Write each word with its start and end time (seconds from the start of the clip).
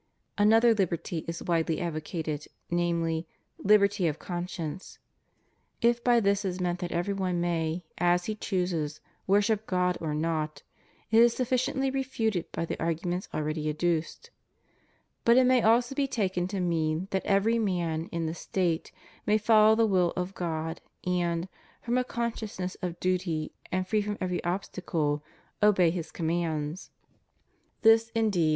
Another 0.35 0.73
liberty 0.73 1.23
is 1.27 1.43
widely 1.43 1.79
advocated, 1.79 2.47
namel)^, 2.71 3.23
liberty 3.59 4.07
of 4.07 4.17
conscience. 4.17 4.97
If 5.79 6.03
by 6.03 6.19
this 6.19 6.43
is 6.43 6.59
meant 6.59 6.79
that 6.79 6.91
every 6.91 7.13
one 7.13 7.39
may, 7.39 7.83
as 7.99 8.25
he 8.25 8.33
chooses, 8.33 8.99
worship 9.27 9.67
God 9.67 9.99
or 10.01 10.15
not, 10.15 10.63
it 11.11 11.19
is 11.21 11.35
sufficiently 11.35 11.91
refuted 11.91 12.51
by 12.51 12.65
the 12.65 12.81
arguments 12.81 13.29
already 13.31 13.69
adduced. 13.69 14.31
But 15.23 15.37
it 15.37 15.43
may 15.43 15.61
also 15.61 15.93
be 15.93 16.07
taken 16.07 16.47
to 16.47 16.59
mean 16.59 17.07
that 17.11 17.23
every 17.27 17.59
man 17.59 18.07
in 18.11 18.25
the 18.25 18.33
State 18.33 18.91
may 19.27 19.37
follow 19.37 19.75
the 19.75 19.85
will 19.85 20.13
of 20.15 20.33
God 20.33 20.81
and, 21.05 21.47
from 21.79 21.99
a 21.99 22.03
consciousness 22.03 22.73
of 22.81 22.99
duty 22.99 23.51
and 23.71 23.87
free 23.87 24.01
from 24.01 24.17
every 24.19 24.43
obstacle, 24.43 25.23
obey 25.61 25.91
His 25.91 26.09
commands. 26.09 26.89
This, 27.83 28.09
indeed, 28.15 28.15
156 28.15 28.15
HUMAN 28.15 28.23
LIBERTY. 28.25 28.49